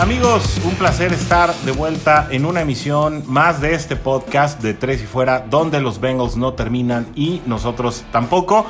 [0.00, 0.60] Hola, ¿qué tal amigos?
[0.64, 5.06] Un placer estar de vuelta en una emisión más de este podcast de Tres y
[5.06, 8.64] Fuera, donde los Bengals no terminan y nosotros tampoco.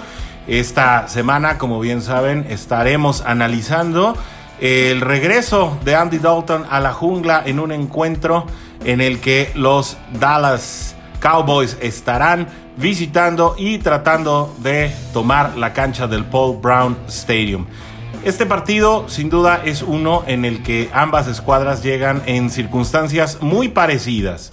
[0.49, 4.17] Esta semana, como bien saben, estaremos analizando
[4.61, 8.47] el regreso de Andy Dalton a la jungla en un encuentro
[8.85, 16.25] en el que los Dallas Cowboys estarán visitando y tratando de tomar la cancha del
[16.25, 17.67] Paul Brown Stadium.
[18.25, 23.69] Este partido sin duda es uno en el que ambas escuadras llegan en circunstancias muy
[23.69, 24.53] parecidas.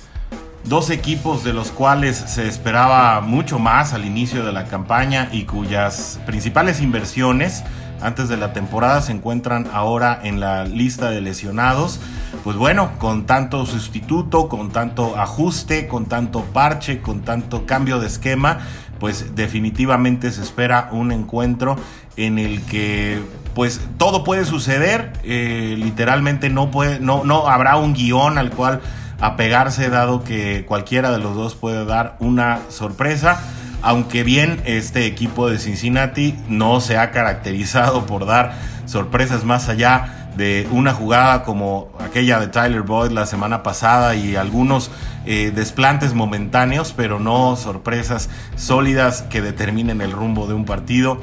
[0.63, 5.43] Dos equipos de los cuales se esperaba mucho más al inicio de la campaña y
[5.43, 7.63] cuyas principales inversiones
[8.01, 11.99] antes de la temporada se encuentran ahora en la lista de lesionados.
[12.43, 18.07] Pues bueno, con tanto sustituto, con tanto ajuste, con tanto parche, con tanto cambio de
[18.07, 18.59] esquema,
[18.99, 21.77] pues definitivamente se espera un encuentro
[22.15, 23.19] en el que
[23.57, 28.81] pues todo puede suceder, eh, literalmente no, puede, no, no habrá un guion al cual
[29.19, 33.41] apegarse dado que cualquiera de los dos puede dar una sorpresa
[33.81, 38.53] aunque bien este equipo de Cincinnati no se ha caracterizado por dar
[38.85, 44.35] sorpresas más allá de una jugada como aquella de Tyler Boyd la semana pasada y
[44.35, 44.91] algunos
[45.25, 51.19] eh, desplantes momentáneos, pero no sorpresas sólidas que determinen el rumbo de un partido.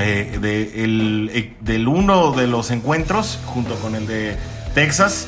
[0.00, 4.36] Eh, eh, del uno de los encuentros, junto con el de
[4.74, 5.26] Texas,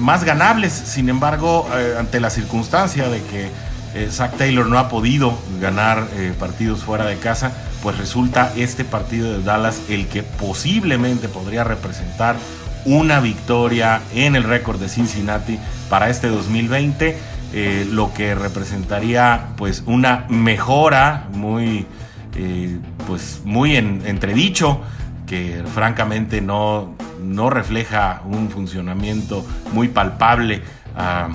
[0.00, 1.68] más ganables, sin embargo,
[1.98, 3.48] ante la circunstancia de que
[3.94, 8.84] eh, Zach Taylor no ha podido ganar eh, partidos fuera de casa, pues resulta este
[8.84, 12.36] partido de Dallas el que posiblemente podría representar
[12.84, 17.18] una victoria en el récord de Cincinnati para este 2020,
[17.54, 21.86] eh, lo que representaría pues una mejora muy,
[23.08, 24.80] pues muy en, entredicho
[25.26, 30.62] que francamente no, no refleja un funcionamiento muy palpable.
[30.94, 31.28] a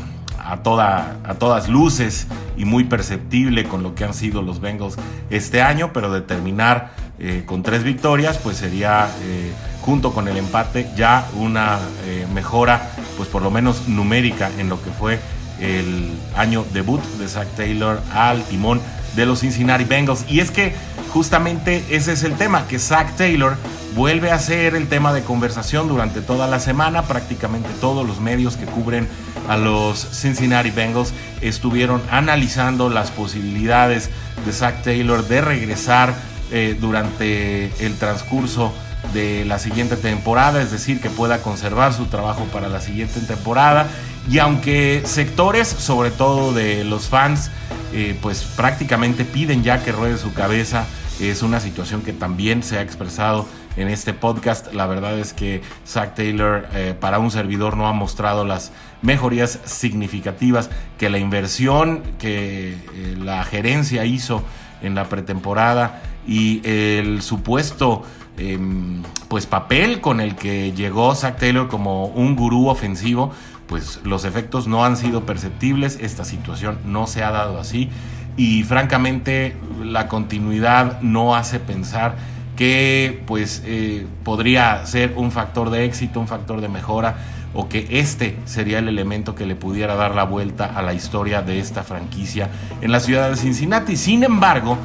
[0.46, 4.96] a, toda, a todas luces y muy perceptible con lo que han sido los Bengals
[5.30, 9.52] este año, pero de terminar eh, con tres victorias, pues sería eh,
[9.82, 14.82] junto con el empate ya una eh, mejora, pues por lo menos numérica en lo
[14.82, 15.20] que fue
[15.60, 18.82] el año debut de Zach Taylor al timón
[19.16, 20.26] de los Cincinnati Bengals.
[20.28, 20.74] Y es que
[21.14, 23.56] justamente ese es el tema, que Zach Taylor
[23.96, 27.04] vuelve a ser el tema de conversación durante toda la semana.
[27.04, 29.08] Prácticamente todos los medios que cubren
[29.48, 34.10] a los Cincinnati Bengals estuvieron analizando las posibilidades
[34.44, 36.16] de Zach Taylor de regresar
[36.52, 38.74] eh, durante el transcurso
[39.14, 43.88] de la siguiente temporada, es decir, que pueda conservar su trabajo para la siguiente temporada.
[44.32, 47.52] Y aunque sectores, sobre todo de los fans,
[47.94, 50.88] eh, pues prácticamente piden ya que ruede su cabeza,
[51.20, 53.48] es una situación que también se ha expresado
[53.78, 54.74] en este podcast.
[54.74, 59.60] La verdad es que Zach Taylor eh, para un servidor no ha mostrado las mejorías
[59.66, 64.44] significativas que la inversión que eh, la gerencia hizo
[64.82, 68.04] en la pretemporada y el supuesto
[68.38, 73.32] em, pues papel con el que llegó Zach Taylor como un gurú ofensivo,
[73.68, 77.90] pues los efectos no han sido perceptibles, esta situación no se ha dado así
[78.36, 82.16] y francamente la continuidad no hace pensar
[82.56, 87.16] que pues eh, podría ser un factor de éxito, un factor de mejora
[87.54, 91.42] o que este sería el elemento que le pudiera dar la vuelta a la historia
[91.42, 92.50] de esta franquicia
[92.82, 93.96] en la ciudad de Cincinnati.
[93.96, 94.78] Sin embargo,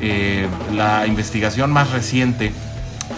[0.00, 2.52] eh, la investigación más reciente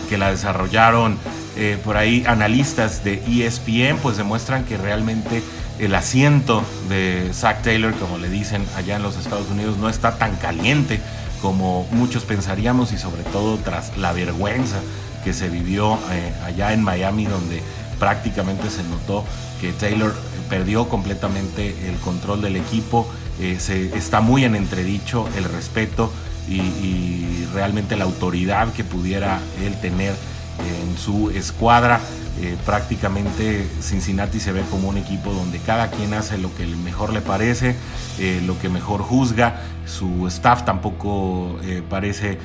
[0.08, 1.16] que la desarrollaron
[1.56, 5.42] eh, por ahí analistas de ESPN, pues demuestran que realmente
[5.78, 10.18] el asiento de Zach Taylor, como le dicen allá en los Estados Unidos, no está
[10.18, 11.00] tan caliente
[11.40, 14.80] como muchos pensaríamos y sobre todo tras la vergüenza
[15.24, 17.62] que se vivió eh, allá en Miami donde
[17.98, 19.24] prácticamente se notó
[19.60, 20.14] que Taylor
[20.48, 23.08] perdió completamente el control del equipo,
[23.40, 26.12] eh, se, está muy en entredicho el respeto
[26.48, 30.14] y realmente la autoridad que pudiera él tener
[30.58, 32.00] en su escuadra.
[32.40, 37.12] Eh, prácticamente Cincinnati se ve como un equipo donde cada quien hace lo que mejor
[37.12, 37.74] le parece,
[38.20, 42.38] eh, lo que mejor juzga, su staff tampoco eh, parece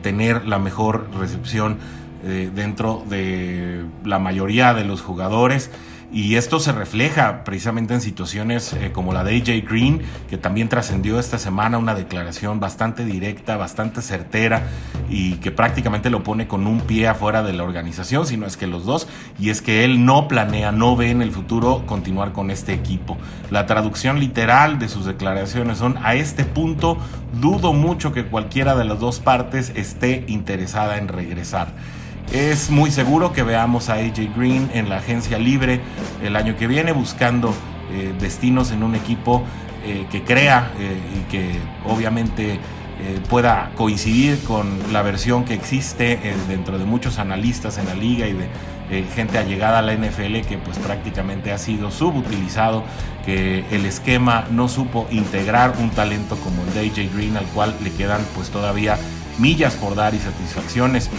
[0.00, 1.78] tener la mejor recepción
[2.22, 5.72] dentro de la mayoría de los jugadores.
[6.12, 10.68] Y esto se refleja precisamente en situaciones eh, como la de AJ Green, que también
[10.68, 14.68] trascendió esta semana una declaración bastante directa, bastante certera
[15.08, 18.66] y que prácticamente lo pone con un pie afuera de la organización, sino es que
[18.66, 22.50] los dos, y es que él no planea, no ve en el futuro continuar con
[22.50, 23.16] este equipo.
[23.50, 26.98] La traducción literal de sus declaraciones son, a este punto
[27.40, 31.68] dudo mucho que cualquiera de las dos partes esté interesada en regresar.
[32.32, 35.80] Es muy seguro que veamos a AJ Green en la agencia libre
[36.22, 37.54] el año que viene buscando
[37.92, 39.42] eh, destinos en un equipo
[39.84, 41.50] eh, que crea eh, y que
[41.86, 42.58] obviamente
[43.28, 48.32] pueda coincidir con la versión que existe dentro de muchos analistas en la liga y
[48.32, 52.84] de gente allegada a la NFL que pues prácticamente ha sido subutilizado,
[53.24, 57.74] que el esquema no supo integrar un talento como el de AJ Green al cual
[57.82, 58.96] le quedan pues todavía
[59.38, 61.10] millas por dar y satisfacciones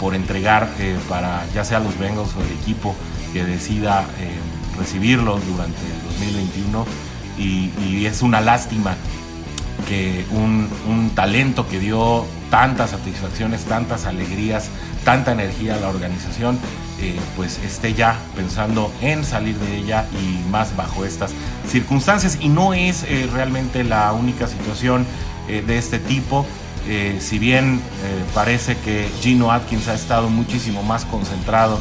[0.00, 0.68] por entregar
[1.08, 2.96] para ya sea los Bengals o el equipo
[3.32, 4.06] que decida
[4.78, 6.86] recibirlo durante el 2021
[7.40, 8.96] y, es una lástima
[9.88, 14.68] que un, talento que dio tantas satisfacciones, tantas alegrías,
[15.04, 16.58] tanta energía a la organización,
[17.00, 21.32] eh, pues esté ya pensando en salir de ella y más bajo estas
[21.68, 22.38] circunstancias.
[22.40, 25.06] Y no es eh, realmente la única situación
[25.48, 26.46] eh, de este tipo.
[27.20, 27.80] Si bien
[28.34, 31.80] parece que Gino Atkins ha estado muchísimo más concentrado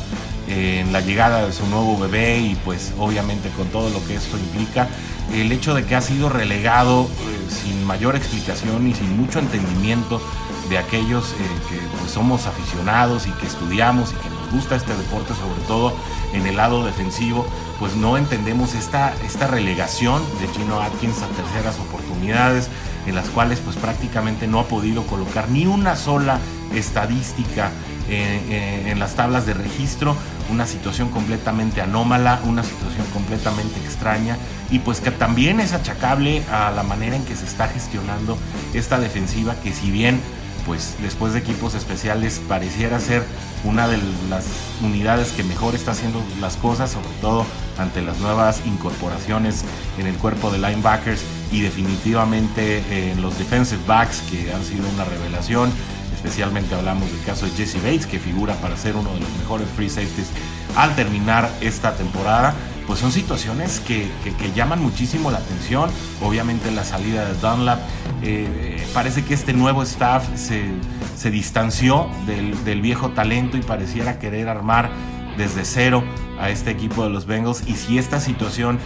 [0.50, 4.38] en la llegada de su nuevo bebé y pues obviamente con todo lo que esto
[4.38, 4.88] implica,
[5.34, 10.22] el hecho de que ha sido relegado eh, sin mayor explicación y sin mucho entendimiento
[10.70, 11.36] de aquellos eh,
[11.70, 15.94] que pues, somos aficionados y que estudiamos y que nos gusta este deporte, sobre todo
[16.34, 17.46] en el lado defensivo,
[17.80, 22.70] pues no entendemos esta, esta relegación de Gino Atkins a terceras oportunidades
[23.10, 26.40] en las cuales pues prácticamente no ha podido colocar ni una sola
[26.74, 27.72] estadística
[28.12, 30.16] en las tablas de registro,
[30.50, 34.38] una situación completamente anómala, una situación completamente extraña.
[34.72, 38.38] Y pues que también es achacable a la manera en que se está gestionando
[38.74, 40.20] esta defensiva que si bien
[40.66, 43.24] pues después de equipos especiales pareciera ser
[43.64, 43.98] una de
[44.30, 44.46] las
[44.84, 47.46] unidades que mejor está haciendo las cosas, sobre todo
[47.78, 49.64] ante las nuevas incorporaciones
[49.98, 55.06] en el cuerpo de linebackers y definitivamente en los defensive backs que han sido una
[55.06, 55.72] revelación
[56.20, 59.70] Especialmente hablamos del caso de Jesse Bates, que figura para ser uno de los mejores
[59.74, 60.28] free safeties
[60.76, 62.54] al terminar esta temporada.
[62.88, 64.10] Pues son situaciones que,
[64.54, 65.90] llaman muchísimo la atención.
[66.22, 67.80] Obviamente la salida de Dunlap.
[68.22, 74.90] Eh, parece que este nuevo staff se, distanció del, viejo talento y pareciera querer armar
[75.38, 76.04] desde cero
[76.38, 77.64] a este equipo de los Bengals.
[77.66, 78.78] Y si esta situación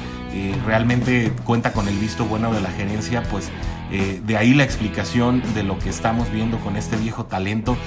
[0.66, 3.52] realmente cuenta con el visto bueno de la gerencia, pues
[3.94, 7.78] eh, de ahí la explicación de lo que estamos viendo con este viejo talento.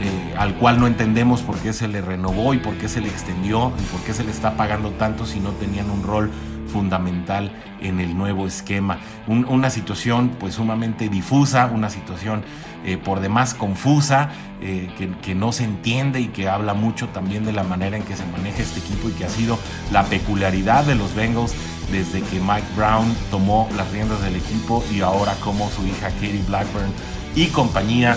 [0.00, 3.08] Eh, al cual no entendemos por qué se le renovó y por qué se le
[3.08, 6.30] extendió y por qué se le está pagando tanto si no tenían un rol
[6.68, 7.50] fundamental
[7.80, 9.00] en el nuevo esquema.
[9.26, 12.44] una situación pues sumamente difusa, una situación
[12.84, 14.30] eh, por demás confusa,
[14.60, 18.14] que, que, no se entiende y que habla mucho también de la manera en que
[18.16, 19.58] se maneja este equipo y que ha sido
[19.92, 21.54] la peculiaridad de los Bengals
[21.90, 26.42] desde que Mike Brown tomó las riendas del equipo y ahora como su hija Katie
[26.46, 26.92] Blackburn
[27.34, 28.16] y compañía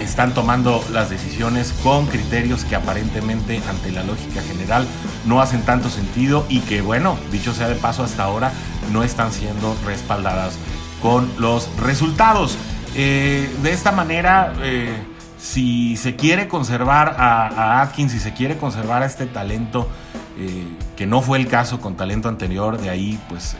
[0.00, 4.86] están tomando las decisiones con criterios que aparentemente ante la lógica general
[5.24, 8.52] no hacen tanto sentido y que bueno, dicho sea de paso hasta ahora,
[8.92, 10.56] no están siendo respaldadas
[11.00, 12.56] con los resultados.
[12.94, 14.94] Eh, de esta manera, eh,
[15.38, 19.88] si se quiere conservar a, a Atkins, si se quiere conservar a este talento,
[20.38, 23.56] eh, que no fue el caso con talento anterior, de ahí pues eh,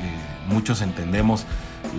[0.49, 1.47] muchos entendemos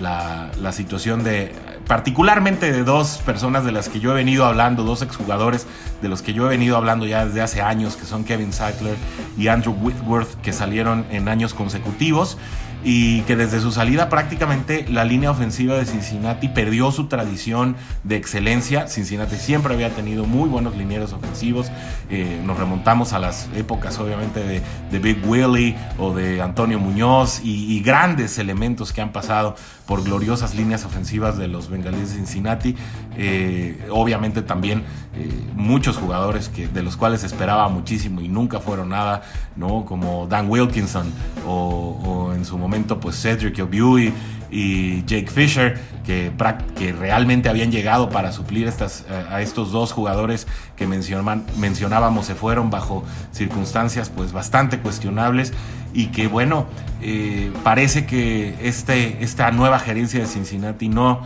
[0.00, 1.52] la, situación de,
[1.86, 5.66] particularmente de dos personas de las que yo he venido hablando, dos exjugadores
[6.02, 8.96] de los que yo he venido hablando ya desde hace años, que son Kevin Sackler
[9.38, 12.36] y Andrew Whitworth, que salieron en años consecutivos
[12.84, 18.16] y que desde su salida prácticamente la línea ofensiva de Cincinnati perdió su tradición de
[18.16, 18.88] excelencia.
[18.88, 21.70] Cincinnati siempre había tenido muy buenos linieros ofensivos.
[22.10, 27.80] Eh, nos remontamos a las épocas obviamente de, Big Willie o de Antonio Muñoz y,
[27.80, 29.54] grandes elementos que han pasado
[29.86, 32.74] por gloriosas líneas ofensivas de los bengalíes de Cincinnati.
[33.16, 38.90] Eh, obviamente también eh, muchos jugadores que, de los cuales esperaba muchísimo y nunca fueron
[38.90, 39.22] nada,
[39.56, 39.84] ¿no?
[39.84, 41.12] como Dan Wilkinson
[41.46, 44.12] o, en su momento pues Cedric O'Buey
[44.50, 46.30] y Jake Fisher, que,
[46.76, 50.46] que realmente habían llegado para suplir estas, eh, a estos dos jugadores
[50.76, 55.52] que mencionábamos, se fueron bajo circunstancias pues bastante cuestionables
[55.92, 56.66] y que bueno,
[57.02, 61.22] eh, parece que este, esta nueva gerencia de Cincinnati no,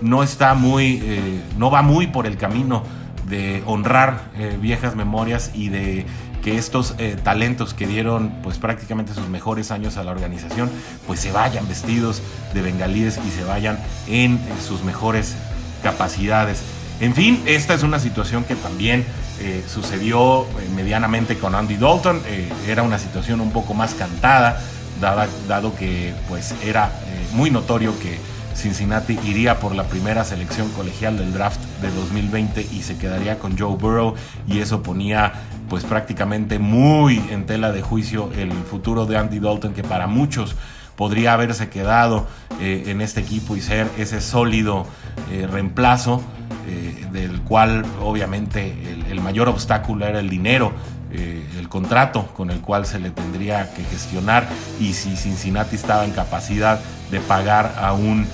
[0.00, 2.84] no está muy, eh, no va muy por el camino
[3.28, 6.06] de honrar viejas memorias y de
[6.40, 10.70] que estos eh, talentos que dieron pues prácticamente sus mejores años a la organización
[11.06, 12.22] pues se vayan vestidos
[12.54, 15.36] de bengalíes y se vayan en, sus mejores
[15.82, 16.62] capacidades.
[17.00, 19.04] En fin, esta es una situación que también
[19.40, 22.20] eh, sucedió eh, medianamente con Andy Dalton,
[22.66, 24.60] era una situación un poco más cantada,
[25.00, 26.92] dado que pues era
[27.32, 28.18] muy notorio que
[28.60, 33.58] Cincinnati iría por la primera selección colegial del draft de 2020 y se quedaría con
[33.58, 34.14] Joe Burrow
[34.46, 35.32] y eso ponía
[35.70, 40.56] pues prácticamente muy en tela de juicio el futuro de Andy Dalton que para muchos
[40.94, 42.26] podría haberse quedado
[42.60, 44.86] eh, en este equipo y ser ese sólido
[45.32, 46.20] eh, reemplazo
[46.68, 48.76] eh, del cual obviamente
[49.08, 50.72] el, mayor obstáculo era el dinero,
[51.12, 54.48] el contrato con el cual se le tendría que gestionar.
[54.78, 58.26] Y si Cincinnati estaba en capacidad de pagar a un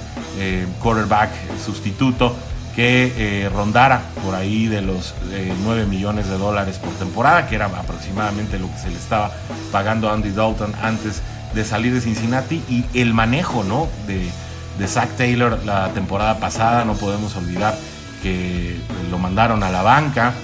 [0.81, 1.31] quarterback
[1.65, 2.37] sustituto
[2.75, 5.15] que rondara por ahí de los
[5.65, 9.31] 9 millones de dólares por temporada, que era aproximadamente lo que se le estaba
[9.73, 11.23] pagando a Andy Dalton antes
[11.55, 13.89] de salir de Cincinnati y el manejo ¿no?
[14.07, 14.29] de,
[14.79, 17.75] de Zach Taylor la temporada pasada, no podemos olvidar
[18.23, 18.77] que
[19.11, 20.35] lo mandaron a la banca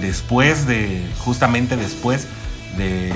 [0.00, 2.26] después de, justamente después
[2.76, 3.12] de,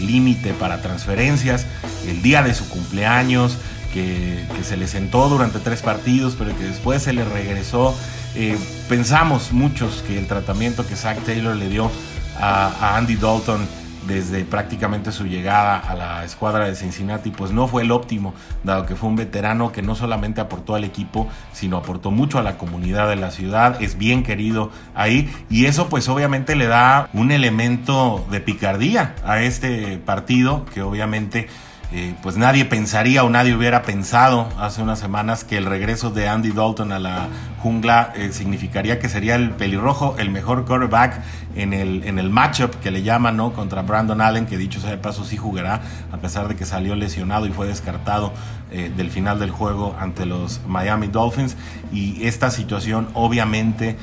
[0.00, 1.66] límite para transferencias,
[2.06, 3.58] el día de su cumpleaños,
[3.92, 7.94] que, se le sentó durante tres partidos, pero que después se le regresó.
[8.34, 8.56] Eh,
[8.88, 11.90] pensamos muchos que el tratamiento que Zach Taylor le dio
[12.38, 13.66] a, a Andy Dalton
[14.06, 18.86] desde prácticamente su llegada a la escuadra de Cincinnati, pues no fue el óptimo, dado
[18.86, 22.56] que fue un veterano que no solamente aportó al equipo, sino aportó mucho a la
[22.56, 27.30] comunidad de la ciudad, es bien querido ahí, y eso pues obviamente le da un
[27.30, 31.48] elemento de picardía a este partido, que obviamente
[31.92, 36.28] eh, pues nadie pensaría o nadie hubiera pensado hace unas semanas que el regreso de
[36.28, 37.26] Andy Dalton a la
[37.58, 41.20] jungla eh, significaría que sería el pelirrojo el mejor quarterback
[41.56, 43.52] en el, en el matchup que le llaman, ¿no?
[43.52, 45.80] Contra Brandon Allen, que dicho sea de paso sí jugará,
[46.12, 48.32] a pesar de que salió lesionado y fue descartado
[48.70, 51.56] eh, del final del juego ante los Miami Dolphins.
[51.92, 53.96] Y esta situación obviamente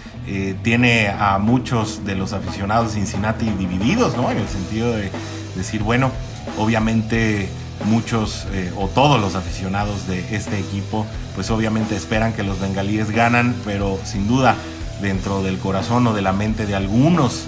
[0.62, 4.30] tiene a muchos de los aficionados de Cincinnati divididos, ¿no?
[4.30, 5.10] En el sentido de
[5.56, 6.12] decir, bueno,
[6.58, 7.50] obviamente
[7.86, 11.06] muchos eh, o todos los aficionados de este equipo
[11.36, 14.56] pues obviamente esperan que los bengalíes ganan, pero sin duda
[15.02, 17.46] dentro del corazón o de la mente de algunos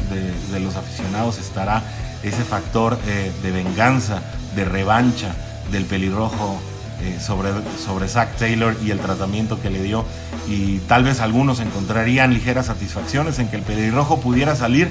[0.51, 1.83] de, los aficionados estará
[2.21, 4.21] ese factor eh, de venganza,
[4.55, 5.33] de revancha
[5.71, 6.59] del pelirrojo
[7.01, 7.50] eh, sobre,
[7.83, 10.05] sobre Zach Taylor y el tratamiento que le dio.
[10.48, 14.89] Y tal vez algunos encontrarían ligeras satisfacciones en que el pelirrojo pudiera salir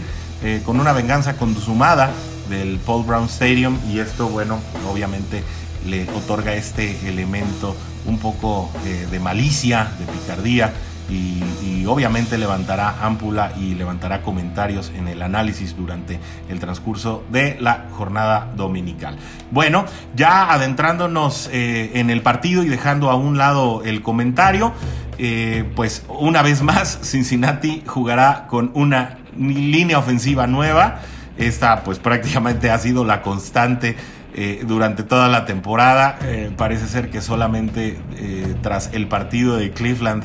[0.65, 2.13] con una venganza consumada
[2.49, 4.59] del Paul Brown Stadium y esto, bueno,
[4.91, 5.43] obviamente
[5.87, 7.77] le otorga este elemento
[8.07, 10.73] un poco eh, de malicia, de picardía
[11.11, 17.87] y, obviamente levantará ámpula y levantará comentarios en el análisis durante el transcurso de la
[17.93, 19.17] jornada dominical.
[19.51, 24.75] Bueno, ya adentrándonos eh, en el partido y dejando a un lado el comentario,
[25.17, 31.01] eh, pues una vez más Cincinnati jugará con una línea ofensiva nueva.
[31.39, 33.97] Esta pues prácticamente ha sido la constante
[34.35, 36.19] eh, durante toda la temporada.
[36.23, 40.25] Eh, parece ser que solamente eh, tras el partido de Cleveland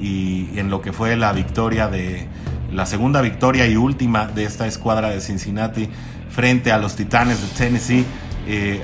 [0.00, 2.26] y en lo que fue la victoria de
[2.72, 5.88] la segunda victoria y última de esta escuadra de Cincinnati
[6.30, 8.04] frente a los Titanes de Tennessee.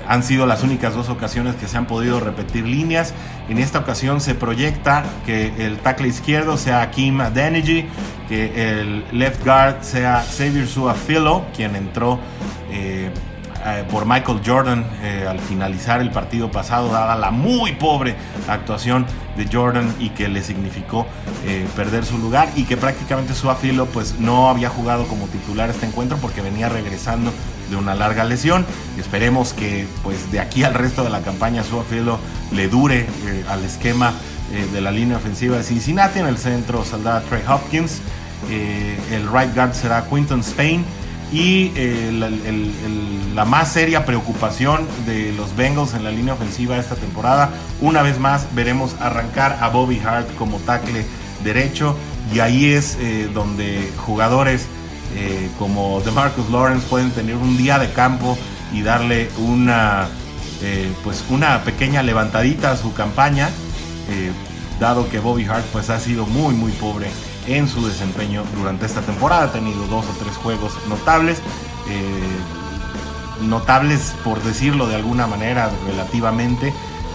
[0.09, 3.15] Han sido las únicas dos ocasiones que se han podido repetir líneas.
[3.49, 7.87] En esta ocasión se proyecta que el tackle izquierdo sea Kim Adeniji,
[8.29, 12.19] que el left guard sea Xavier Suafilo, quien entró
[12.71, 13.11] eh,
[13.67, 18.15] eh, por Michael Jordan eh, al finalizar el partido pasado, dada la muy pobre
[18.49, 19.07] actuación
[19.37, 21.07] de Jordan y que le significó
[21.77, 26.17] perder su lugar y que prácticamente Suafilo pues no había jugado como titular este encuentro
[26.17, 27.33] porque venía regresando
[27.71, 28.65] de una larga lesión.
[28.99, 32.19] Esperemos que pues de aquí al resto de la campaña Suafilo
[32.53, 33.07] le dure
[33.49, 34.13] al esquema
[34.73, 36.19] de la línea ofensiva de Cincinnati.
[36.19, 38.01] En el centro saldrá Trey Hopkins.
[38.51, 40.85] Eh, el right guard será Quinton Spain.
[41.33, 42.13] Y eh,
[43.35, 48.21] la más seria preocupación de los Bengals en la línea ofensiva esta temporada, una vez
[48.21, 51.05] más veremos arrancar a Bobby Hart como tackle
[51.43, 51.97] derecho
[52.33, 54.67] y ahí es eh, donde jugadores
[55.59, 58.37] como DeMarcus Lawrence pueden tener un día de campo
[58.75, 60.09] y darle una,
[61.03, 63.49] pues una pequeña levantadita a su campaña,
[64.79, 67.07] dado que Bobby Hart pues ha sido muy muy pobre
[67.47, 69.45] en su desempeño durante esta temporada.
[69.45, 71.39] Ha tenido dos o tres juegos notables.
[71.89, 76.73] Eh, notables por decirlo de alguna manera relativamente.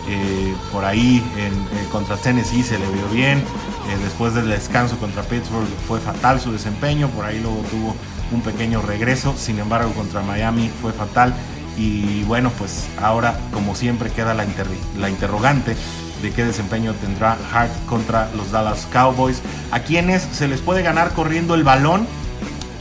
[0.08, 3.44] Eh, por ahí en, eh, contra Tennessee se le vio bien.
[4.04, 7.10] después del descanso contra Pittsburgh fue fatal su desempeño.
[7.10, 7.96] Por ahí luego tuvo
[8.32, 9.36] un pequeño regreso.
[9.38, 11.34] Sin embargo, contra Miami fue fatal.
[11.78, 14.46] Y bueno, pues ahora, como siempre, queda la,
[14.98, 15.76] la interrogante
[16.22, 21.14] de qué desempeño tendrá Hart contra los Dallas Cowboys, a quienes se les puede ganar
[21.14, 22.08] corriendo el balón,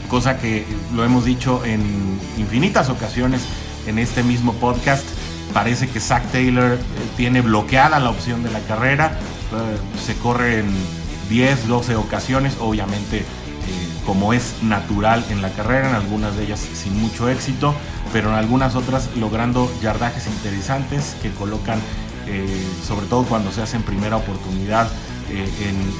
[0.09, 1.81] cosa que lo hemos dicho en
[2.37, 3.41] infinitas ocasiones
[3.87, 5.05] en este mismo podcast.
[5.53, 6.77] parece que Zach Taylor
[7.17, 9.17] tiene bloqueada la opción de la carrera.
[10.05, 10.71] se corre en
[11.29, 13.25] 10, 12 ocasiones, obviamente
[14.05, 17.75] como es natural en la carrera, en algunas de ellas sin mucho éxito,
[18.11, 21.79] pero en algunas otras logrando yardajes interesantes que colocan,
[22.27, 24.87] eh, sobre todo cuando se hace en primera oportunidad,
[25.29, 25.49] eh,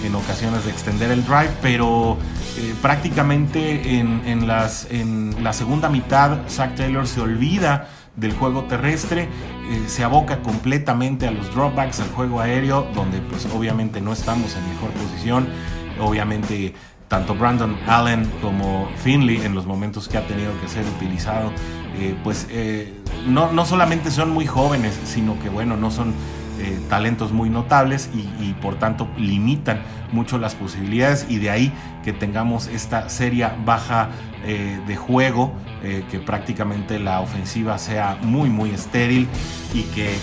[0.06, 2.18] en, ocasiones de extender el drive, pero
[2.58, 7.88] eh, prácticamente en, las, en la segunda mitad Zach Taylor se olvida
[8.18, 9.30] del juego terrestre,
[9.88, 14.68] se aboca completamente a los dropbacks, al juego aéreo, donde pues obviamente no estamos en
[14.68, 15.48] mejor posición,
[15.98, 16.74] obviamente
[17.12, 21.52] tanto Brandon Allen como Finley en los momentos que ha tenido que ser utilizado,
[22.00, 22.94] eh, pues eh,
[23.28, 26.14] no, no, solamente son muy jóvenes, sino que bueno, no son
[26.62, 29.82] eh, talentos muy notables y, por tanto limitan
[30.14, 31.74] mucho las posibilidades y de ahí
[32.06, 34.10] que tengamos esta seria baja
[34.44, 39.28] de juego, que prácticamente la ofensiva sea muy muy estéril
[39.74, 40.16] y que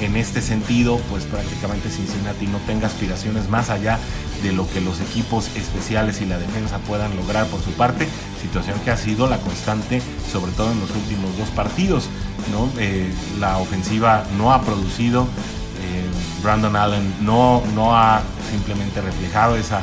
[0.00, 3.98] en este sentido pues prácticamente Cincinnati no tenga aspiraciones más allá
[4.52, 8.08] lo que los equipos especiales y la defensa puedan lograr por su parte,
[8.40, 12.08] situación que ha sido la constante sobre todo en los últimos dos partidos.
[12.50, 12.68] ¿no?
[12.78, 19.82] Eh, la ofensiva no ha producido, eh, Brandon Allen no, no ha simplemente reflejado esa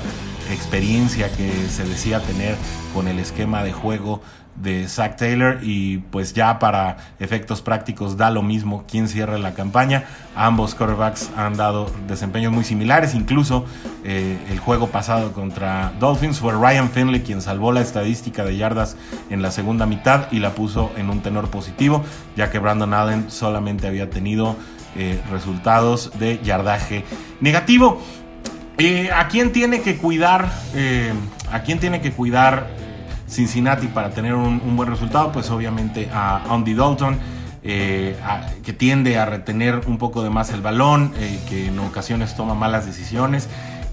[0.52, 2.56] experiencia que se decía tener
[2.94, 4.22] con el esquema de juego
[4.62, 9.54] de Zach Taylor y pues ya para efectos prácticos da lo mismo quién cierre la
[9.54, 10.06] campaña.
[10.36, 13.66] Ambos quarterbacks han dado desempeños muy similares, incluso
[14.04, 18.98] eh, el juego pasado contra Dolphins fue Ryan Finley quien salvó la estadística de yardas
[19.30, 22.04] en la segunda mitad y la puso en un tenor positivo,
[22.36, 24.56] ya que Brandon Allen solamente había tenido
[24.96, 27.06] eh, resultados de yardaje
[27.42, 28.02] negativo.
[28.78, 30.52] Eh, ¿A quién tiene que cuidar?
[31.52, 32.68] ¿A quién tiene que cuidar
[33.28, 37.18] Cincinnati para tener un, buen resultado, pues obviamente a Andy Dalton,
[37.64, 38.16] eh,
[38.64, 42.54] que tiende a retener un poco de más el balón, eh, que en ocasiones toma
[42.54, 43.50] malas decisiones.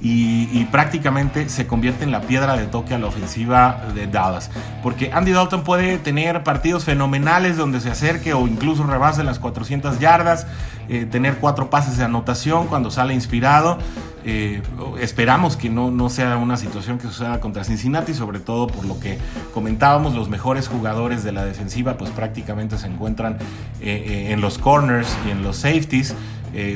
[0.06, 4.50] Y, prácticamente se convierte en la piedra de toque a la ofensiva de Dallas.
[4.82, 10.00] Porque Andy Dalton puede tener partidos fenomenales donde se acerque o incluso rebase las 400
[10.00, 10.46] yardas,
[10.90, 13.78] eh, tener cuatro pases de anotación cuando sale inspirado.
[14.26, 14.62] Eh,
[15.00, 18.98] esperamos que no, no sea una situación que suceda contra Cincinnati, sobre todo por lo
[18.98, 19.18] que
[19.52, 23.34] comentábamos, los mejores jugadores de la defensiva pues prácticamente se encuentran
[23.80, 26.14] eh, eh, en los corners y en los safeties.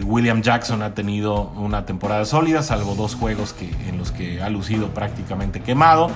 [0.05, 4.49] William Jackson ha tenido una temporada sólida, salvo dos juegos que, en los que ha
[4.49, 6.11] lucido prácticamente quemado.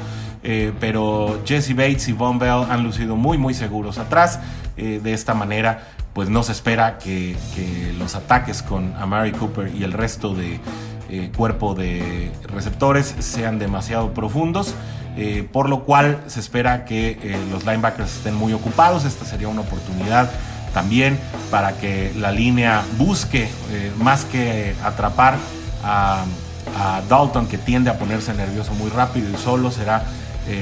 [0.80, 4.40] pero Jesse Bates y Von Bell han lucido muy muy seguros atrás.
[4.76, 9.84] de esta manera, pues no se espera que, que los ataques con Amari Cooper y
[9.84, 10.58] el resto de,
[11.14, 14.74] eh, cuerpo de receptores sean demasiado profundos,
[15.18, 19.04] eh, por lo cual se espera que eh, los linebackers estén muy ocupados.
[19.04, 20.30] Esta sería una oportunidad
[20.72, 21.18] también
[21.50, 23.50] para que la línea busque
[23.98, 25.36] más que atrapar
[25.84, 26.24] a,
[27.10, 30.04] Dalton, que tiende a ponerse nervioso muy rápido y solo será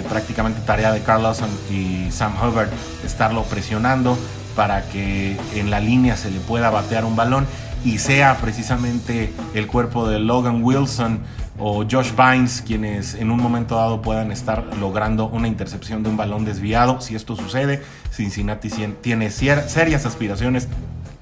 [0.09, 2.71] prácticamente tarea de Carl Lawson y Sam Hubbard
[3.07, 4.19] estarlo presionando
[4.57, 7.47] para que en la línea se le pueda batear un balón
[7.85, 11.21] y sea precisamente el cuerpo de Logan Wilson
[11.59, 16.17] o Josh Bynes quienes en un momento dado puedan estar logrando una intercepción de un
[16.17, 17.01] balón desviado.
[17.01, 20.69] Si esto sucede, Cincinnati tiene serias aspiraciones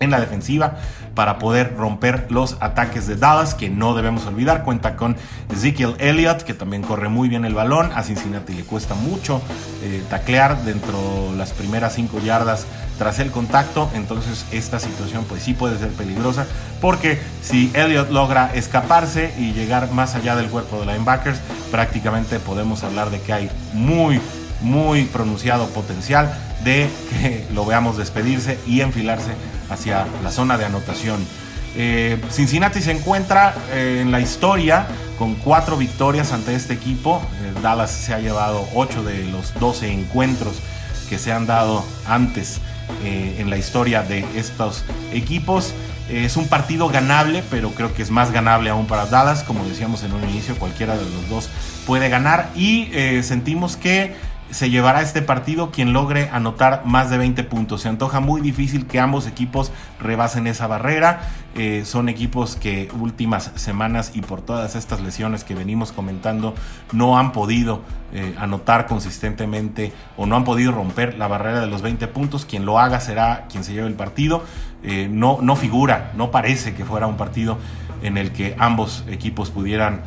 [0.00, 0.76] en la defensiva
[1.14, 4.62] para poder romper los ataques de Dallas, que no debemos olvidar.
[4.62, 5.16] Cuenta con
[5.52, 7.90] Ezekiel Elliott, que también corre muy bien el balón.
[7.94, 9.42] A Cincinnati le cuesta mucho
[9.82, 12.66] eh, taclear dentro las primeras cinco yardas
[12.98, 13.90] tras el contacto.
[13.94, 16.46] Entonces esta situación pues sí puede ser peligrosa,
[16.80, 22.84] porque si Elliott logra escaparse y llegar más allá del cuerpo de linebackers, prácticamente podemos
[22.84, 24.20] hablar de que hay muy,
[24.60, 26.32] muy pronunciado potencial
[26.64, 29.32] de que lo veamos despedirse y enfilarse
[29.70, 31.24] hacia la zona de anotación.
[31.76, 34.86] Eh, Cincinnati se encuentra eh, en la historia
[35.18, 37.22] con cuatro victorias ante este equipo.
[37.42, 40.56] Eh, Dallas se ha llevado ocho de los 12 encuentros
[41.08, 42.60] que se han dado antes
[43.04, 45.74] en la historia de estos equipos.
[46.08, 49.42] Es un partido ganable, pero creo que es más ganable aún para Dallas.
[49.42, 51.50] Como decíamos en un inicio, cualquiera de los dos
[51.86, 52.50] puede ganar.
[52.54, 52.90] Y
[53.22, 54.16] sentimos que
[54.50, 57.82] se llevará este partido quien logre anotar más de 20 puntos.
[57.82, 61.20] Se antoja muy difícil que ambos equipos rebasen esa barrera.
[61.54, 66.54] Eh, son equipos que últimas semanas y por todas estas lesiones que venimos comentando
[66.92, 67.82] no han podido
[68.12, 72.44] eh, anotar consistentemente o no han podido romper la barrera de los 20 puntos.
[72.44, 74.44] Quien lo haga será quien se lleve el partido.
[74.82, 77.58] Eh, no, no figura, no parece que fuera un partido
[78.00, 80.02] en el que ambos equipos pudieran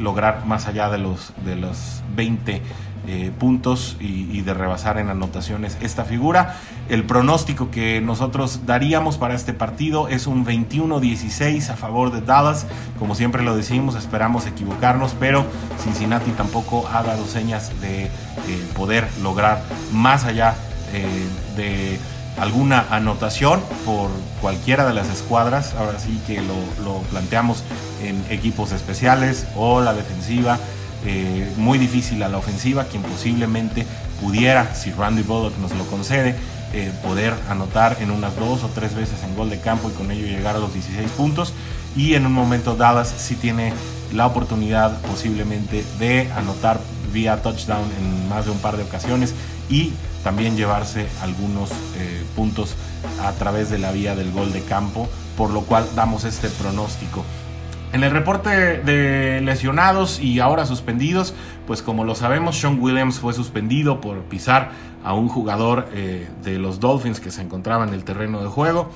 [0.00, 2.60] lograr más allá de los, de los 20
[3.06, 6.56] eh, puntos y, de rebasar en anotaciones esta figura.
[6.88, 12.66] El pronóstico que nosotros daríamos para este partido es un 21-16 a favor de Dallas.
[12.98, 15.44] Como siempre lo decimos, esperamos equivocarnos, pero
[15.82, 18.08] Cincinnati tampoco ha dado señas de
[18.76, 20.54] poder lograr más allá
[21.56, 21.98] de
[22.38, 25.74] alguna anotación por cualquiera de las escuadras.
[25.74, 27.62] Ahora sí que lo, planteamos
[28.02, 30.58] en equipos especiales o la defensiva.
[31.08, 33.86] Eh, muy difícil a la ofensiva, quien posiblemente
[34.20, 36.34] pudiera, si Randy Bullock nos lo concede,
[36.72, 40.10] eh, poder anotar en unas dos o tres veces en gol de campo y con
[40.10, 41.54] ello llegar a los 16 puntos.
[41.94, 43.72] Y en un momento Dallas sí tiene
[44.12, 46.80] la oportunidad posiblemente de anotar
[47.12, 49.32] vía touchdown en más de un par de ocasiones
[49.70, 49.92] y
[50.24, 52.74] también llevarse algunos eh, puntos
[53.22, 57.24] a través de la vía del gol de campo, por lo cual damos este pronóstico.
[57.96, 58.50] En el reporte
[58.82, 61.32] de lesionados y ahora suspendidos,
[61.66, 64.68] pues como lo sabemos, Sean Williams fue suspendido por pisar
[65.02, 68.90] a un jugador eh, de los Dolphins que se encontraba en el terreno de juego,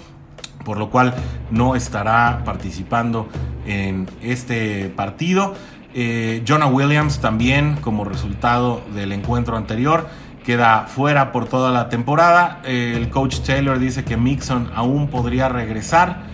[0.66, 1.14] por lo cual
[1.50, 3.26] no estará participando
[3.64, 5.54] en este partido.
[5.94, 10.08] Eh, Jonah Williams también como resultado del encuentro anterior
[10.44, 12.60] queda fuera por toda la temporada.
[12.64, 16.28] Eh, el coach Taylor dice que Mixon aún podría regresar.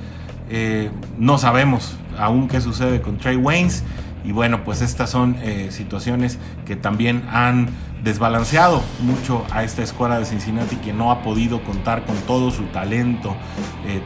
[1.18, 3.82] No sabemos aún qué sucede con Trey Waynes.
[4.24, 7.68] Y bueno, pues estas son eh, situaciones que también han
[8.02, 12.64] desbalanceado mucho a esta escuela de Cincinnati que no ha podido contar con todo su
[12.64, 13.36] talento,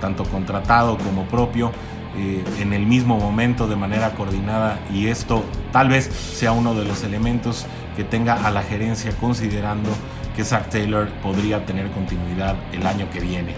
[0.01, 1.73] tanto contratado como propio.
[2.17, 7.05] en el mismo momento de manera coordinada y esto tal vez sea uno de los
[7.05, 9.91] elementos que tenga a la gerencia considerando
[10.35, 13.55] que Zach Taylor podría tener continuidad el año que viene.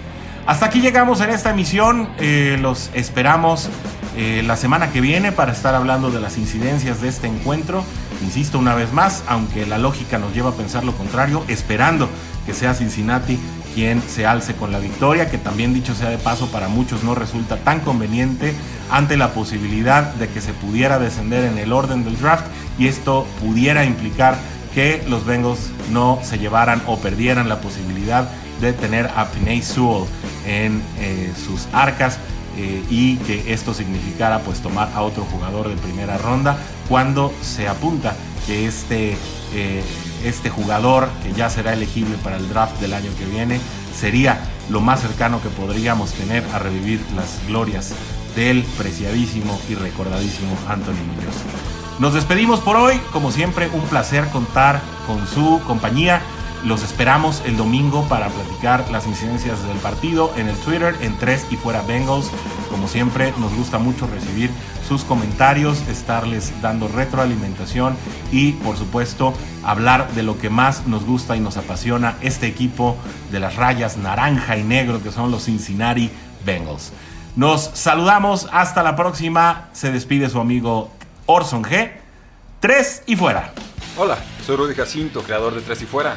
[0.46, 3.68] Hasta aquí llegamos en esta emisión, eh, los esperamos
[4.16, 7.84] eh, la semana que viene para estar hablando de las incidencias de este encuentro.
[8.22, 12.08] Insisto una vez más, aunque la lógica nos lleva a pensar lo contrario, esperando
[12.46, 13.38] que sea Cincinnati
[13.74, 17.14] quien se alce con la victoria, que también dicho sea de paso para muchos no
[17.14, 18.54] resulta tan conveniente
[18.90, 22.44] ante la posibilidad de que se pudiera descender en el orden del draft
[22.78, 24.36] y esto pudiera implicar
[24.74, 28.28] que los Bengals no se llevaran o perdieran la posibilidad
[28.60, 30.04] de tener a Pinay Sewell
[30.46, 32.18] en eh, sus arcas
[32.56, 37.68] eh, y que esto significara pues tomar a otro jugador de primera ronda cuando se
[37.68, 38.14] apunta
[38.46, 39.16] que este
[39.54, 39.82] eh,
[40.24, 43.60] este jugador que ya será elegible para el draft del año que viene
[43.94, 47.92] sería lo más cercano que podríamos tener a revivir las glorias
[48.34, 51.36] del preciadísimo y recordadísimo Anthony Muñoz.
[51.98, 56.22] Nos despedimos por hoy, como siempre un placer contar con su compañía.
[56.64, 61.48] Los esperamos el domingo para platicar las incidencias del partido en el Twitter, en 3
[61.50, 62.30] y fuera Bengals.
[62.70, 64.48] Como siempre, nos gusta mucho recibir
[64.86, 67.96] sus comentarios, estarles dando retroalimentación
[68.30, 72.96] y, por supuesto, hablar de lo que más nos gusta y nos apasiona este equipo
[73.32, 76.10] de las rayas naranja y negro que son los Cincinnati
[76.46, 76.92] Bengals.
[77.34, 79.68] Nos saludamos, hasta la próxima.
[79.72, 80.92] Se despide su amigo
[81.26, 81.90] Orson G.
[82.60, 83.52] 3 y fuera.
[83.96, 86.16] Hola, soy Rudy Jacinto, creador de Tres y Fuera.